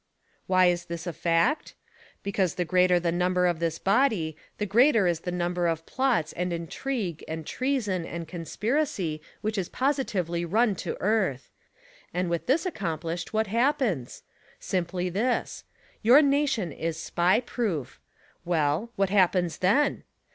[0.47, 1.75] Why is this a fact?
[2.23, 6.33] Because the greater the number of this body the greater is the number of plots
[6.33, 11.51] and intrigue and treason and conspiracy which is positively run to earth.
[12.15, 14.23] And with this accom plished, what happens?
[14.59, 15.65] Simply this.
[16.01, 17.99] Your nation is Spy Proof.
[18.43, 20.01] Well, what happens then?